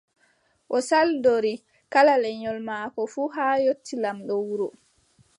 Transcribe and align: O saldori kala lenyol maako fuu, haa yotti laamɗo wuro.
O 0.75 0.77
saldori 0.89 1.53
kala 1.93 2.15
lenyol 2.23 2.59
maako 2.67 3.01
fuu, 3.13 3.27
haa 3.35 3.55
yotti 3.65 3.93
laamɗo 4.03 4.35
wuro. 4.47 4.67